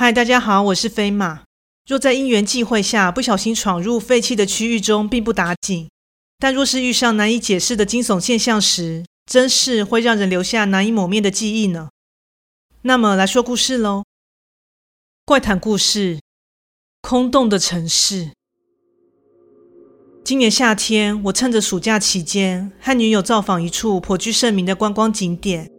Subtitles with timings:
[0.00, 1.42] 嗨，大家好，我是飞马。
[1.86, 5.88] 若在因缘际会下不小心闯入废弃的区域中，并不打紧；
[6.38, 11.90] 但若是遇上难以解释的惊悚现象时，真是会让人留下难以抹灭的记忆呢。
[12.80, 14.04] 那么来说故事喽。
[15.26, 16.20] 怪谈故事：
[17.02, 18.30] 空洞的城市。
[20.24, 25.70] 今年夏天，我趁着暑假期间，和女友造访一处颇具盛名的观光景点。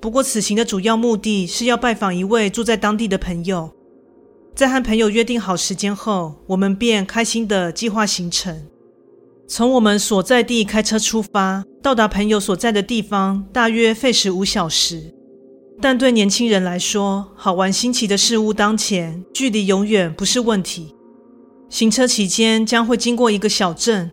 [0.00, 3.70] 不过，此行的主要目的是要拜访一位住在当地的朋友。
[4.54, 8.66] 在和朋友约定好时间后，我们便开心地计划行程。
[9.48, 15.14] 从我们所在地开车出发，到达朋友所在的地方，大约费时五小时。
[15.80, 20.94] 但对年轻人来说，好玩新奇的事物当前，距离永远不是问题。
[21.68, 24.10] 行车期间将会经过一个小镇，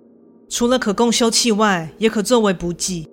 [0.49, 3.08] 除了可供休憩外，也可作为补给。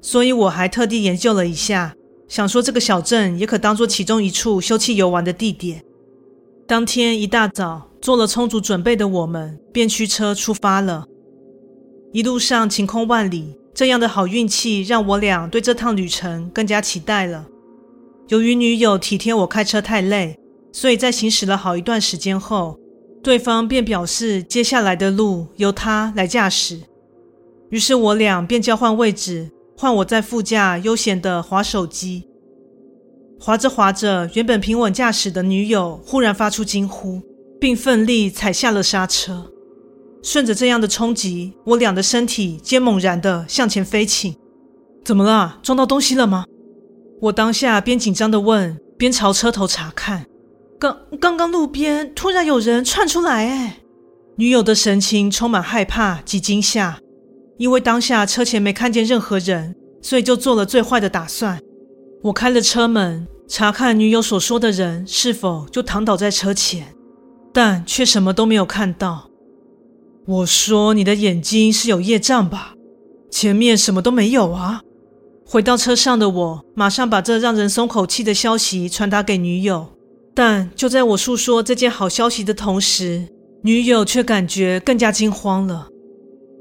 [0.00, 1.94] 所以我还特地研究了一下。
[2.30, 5.82] 想说这个小镇也可当做其中一处休憩游玩的地点。
[6.64, 11.06] 当天一大早，做了充足准备的我们便驱车出发了。
[12.12, 17.48] 一路上晴空万里，这样的好运气让我俩对这趟旅程更加期待了。
[18.28, 20.38] 由于女友体贴我开车太累，
[20.72, 22.78] 所以在行驶了好一段时间后，
[23.24, 26.78] 对方便表示接下来的路由她来驾驶。
[27.70, 29.50] 于是我俩便交换位置。
[29.80, 32.28] 换我在副驾悠闲地滑手机，
[33.40, 37.22] 滑着滑着，原本平稳驾驶的女友忽然发出惊呼，
[37.58, 39.50] 并奋力踩下了刹车。
[40.22, 44.36] 顺着这样的冲击，我俩的身体皆猛然地向前飞起。
[45.02, 45.58] 怎么了？
[45.62, 46.44] 撞到东西了吗？
[47.22, 50.26] 我当下边紧张地问，边朝车头查看。
[50.78, 53.78] 刚刚刚路边突然有人窜出来，哎！
[54.36, 56.98] 女友的神情充满害怕及惊吓。
[57.60, 61.60] 因为当下车前没看见任何人，所以就做了最坏的打算。
[62.22, 66.94] 我开了车门，查看女友所说的人是否就躺倒在车前，
[67.52, 69.28] 但却什么都没有看到。
[70.26, 72.72] 我说：“你的眼睛是有业障吧？
[73.30, 74.80] 前面什么都没有啊！”
[75.44, 79.88] 回到车上的我，马上把这让人松口气的消息传达给女友。
[80.34, 83.28] 但就在我诉说这件好消息的同时，
[83.64, 85.88] 女友却感觉更加惊慌了。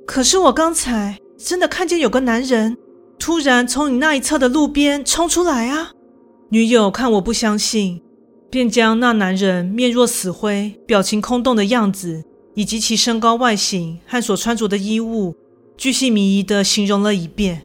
[0.10, 2.76] 可是我刚才真的看见有个男人
[3.20, 5.92] 突然从你那一侧的路边冲出来啊！
[6.50, 8.02] 女友看我不相信，
[8.50, 12.24] 便将那男人面若死灰、表情空洞的样子，
[12.56, 15.36] 以及其身高、外形和所穿着的衣物，
[15.78, 17.62] 巨细靡遗地形容了一遍。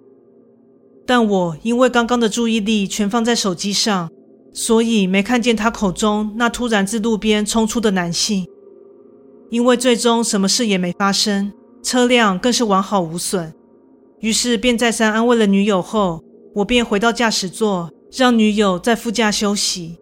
[1.06, 4.10] 但我因为刚刚的注意力全放在手机上，
[4.52, 8.46] 所以没看见他口中那突然自路边冲出的男性。
[9.48, 11.50] 因为最终什么事也没发生。
[11.84, 13.52] 车辆更是完好无损，
[14.20, 16.24] 于是便再三安慰了女友后，
[16.54, 19.98] 我便回到驾驶座，让女友在副驾休息。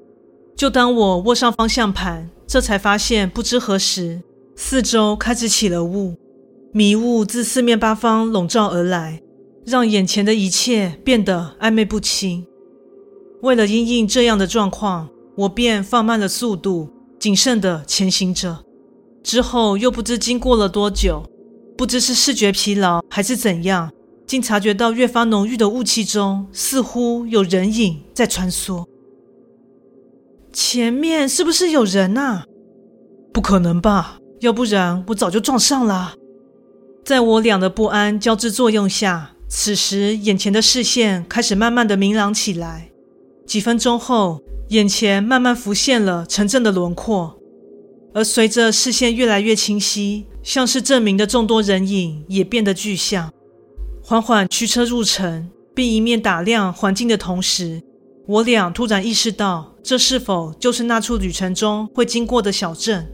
[0.56, 4.22] 就当我握上方向盘，这才发现不知何时，
[4.54, 6.14] 四周开始起了雾，
[6.72, 9.20] 迷雾自四面八方笼罩而来，
[9.66, 12.46] 让眼前的一切变得暧昧不清。
[13.42, 16.88] 为了应应这样的状况，我便放慢了速度，
[17.18, 18.60] 谨慎地前行着。
[19.24, 21.24] 之后又不知经过了多久。
[21.82, 23.90] 不知是视觉疲劳还是怎样，
[24.24, 28.86] 竟察觉到越发浓郁的雾气中似乎有人影在穿梭。
[30.52, 32.44] 前面是不是有人啊？
[33.32, 36.14] 不可能吧，要不然我早就撞上了。
[37.04, 42.92] 在我俩的不安交织作用下，此时眼前的视线开始慢慢的明朗起来。
[43.44, 47.36] 几分钟后，眼前慢慢浮现了城镇的轮廓，
[48.14, 50.26] 而随着视线越来越清晰。
[50.42, 53.32] 像是证明的众多人影也变得具象，
[54.02, 57.80] 缓缓驱车入城，并一面打量环境的同时，
[58.26, 63.08] 我俩突然意识到，这是否就是那处旅程中会经过的小镇？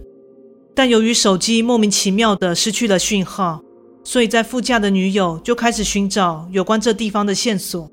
[0.74, 3.62] 但由于手机莫名其妙的失去了讯号，
[4.02, 7.90] 所以在副驾的女友就开始寻找有关这地方的线索。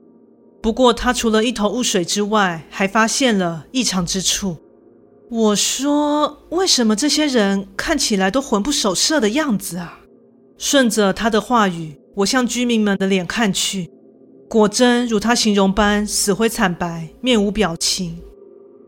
[0.62, 4.56] 不过，她除了一头雾水之外，还发现了异常之处。
[5.30, 10.00] 我说：“为什么这些人看起来都魂不守舍的样子啊？”
[10.57, 13.89] 顺着他的话语，我向居民们的脸看去，
[14.48, 18.19] 果真如他形容般死灰惨白，面无表情。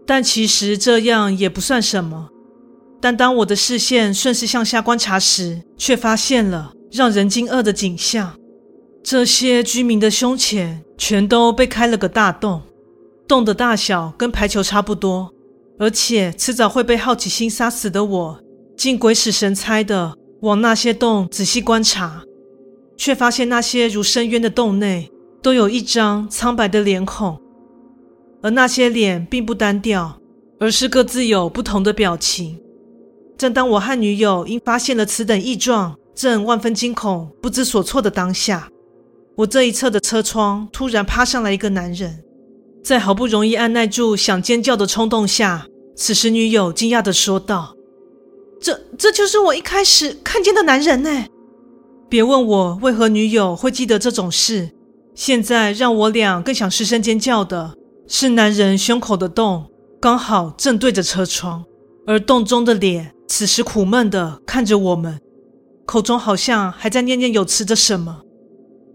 [0.06, 2.30] 但其实这样也不算什么。
[3.02, 8.38] 但当我的视线顺势向下观察时，却发现了让人惊愕的景象：
[9.04, 12.62] 这些居民的胸前全都被开了个大洞，
[13.28, 15.34] 洞的大小跟排球差不多。
[15.80, 18.40] 而且迟早会被好奇心杀死的我，
[18.76, 22.24] 竟鬼使神差的往那些洞仔细观察，
[22.98, 27.40] 却发现那些如深渊的洞内都有一张苍白的脸孔，
[28.42, 30.20] 而那些脸并不单调，
[30.60, 32.60] 而是各自有不同的表情。
[33.38, 38.68] 正当我和女友因发现了此等异状，正万分惊恐、不知所措的当下，
[39.36, 42.24] 我这一侧的车窗突然趴上来一个男人，
[42.88, 47.76] 在好不容易按耐住想尖叫的冲动下，此时女友惊讶地说道
[48.62, 51.26] ：“这这就是我一开始看见的男人呢！”
[52.08, 54.70] 别问我为何女友会记得这种事，
[55.14, 57.74] 现在让我俩更想失声尖叫的
[58.08, 59.66] 是男人胸口的洞，
[60.00, 61.66] 刚好正对着车窗，
[62.06, 65.20] 而洞中的脸此时苦闷的看着我们，
[65.86, 68.22] 口中好像还在念念有词着什么。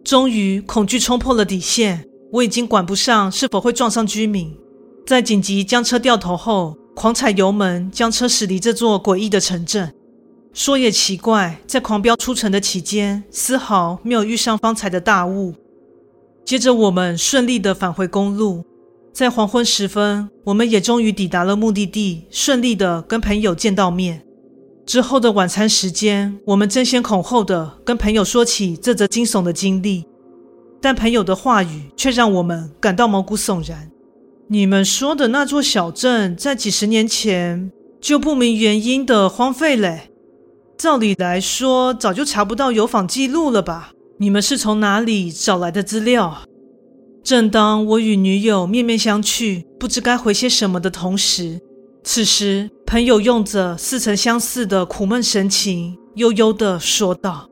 [0.03, 2.09] 终于，恐惧冲破了底线。
[2.33, 4.57] 我已经管不上是否会撞上居民，
[5.07, 9.93] 在紧急将车掉头后，狂踩油门将车驶离这座诡异的城镇。
[10.55, 15.55] 说也奇怪，在狂飙出城的期间，丝毫没有遇上方才的大雾。
[16.45, 18.65] 接着，我们顺利的返回公路。
[19.13, 24.25] 在黄昏时分，我们也终于抵达了目的地，顺利的跟朋友见到面。
[24.87, 30.05] 之后的晚餐时间，我们争先恐后的跟朋友说起这则惊悚的经历，
[30.83, 33.91] 但朋友的话语却让我们感到毛骨悚然。
[34.49, 37.71] 你们说的那座小镇，在几十年前
[38.01, 40.01] 就不明原因的荒废了，
[40.77, 43.93] 照理来说，早就查不到有访记录了吧？
[44.19, 46.43] 你们是从哪里找来的资料？
[47.23, 51.61] 正当我与女友面面相觑，不知该回些什么的同时，
[52.03, 57.49] 此时朋友用着似曾相似的苦闷神情，悠悠地说道：“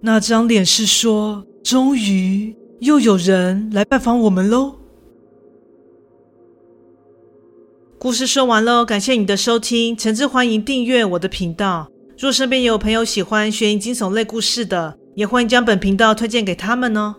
[0.00, 4.76] 那张脸是说，终于又有人来拜访我们喽。”
[7.98, 11.88] 故事说完喽，感谢你的收听，诚挚欢迎订阅我的频道。
[12.16, 17.16] 若身边也有朋友喜欢悬疑惊悚类故事的，也欢迎将本频道推荐给他们哦。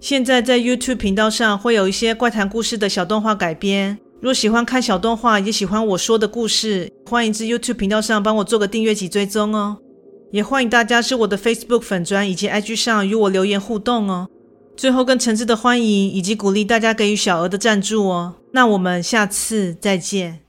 [0.00, 3.98] 现在在 YouTube 频道上会有一些怪谈故事的小动画改编。
[4.22, 9.81] 若喜欢看小动画，也喜欢我说的故事，欢迎至 YouTube 频道上帮我做个订阅及追踪哦。
[10.32, 14.28] 也欢迎大家是我的 Facebook 粉专以及 IG 上与我留言互动哦。
[14.74, 18.36] 最后，更诚挚的欢迎以及鼓励大家给予小额的赞助哦。
[18.52, 20.40] 那我们下次再见。